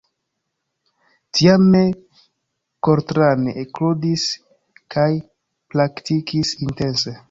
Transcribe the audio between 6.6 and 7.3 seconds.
intense.